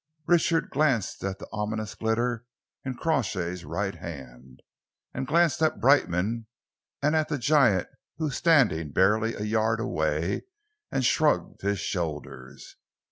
[0.25, 2.45] Richard glanced at that ominous glitter
[2.83, 4.63] in Crawshay's right hand,
[5.27, 6.47] glanced at Brightman,
[7.03, 10.45] and at the giant who was standing barely a yard away,
[10.91, 12.77] and shrugged his shoulders.